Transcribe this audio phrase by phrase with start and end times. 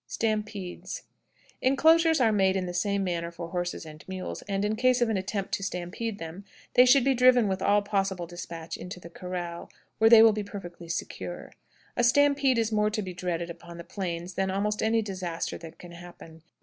[0.07, 1.03] STAMPEDES.
[1.61, 5.09] Inclosures are made in the same manner for horses and mules, and, in case of
[5.09, 6.43] an attempt to stampede them,
[6.73, 9.69] they should be driven with all possible dispatch into the corral,
[9.99, 11.53] where they will be perfectly secure.
[11.95, 15.77] A "stampede" is more to be dreaded upon the plains than almost any disaster that
[15.77, 16.41] can happen.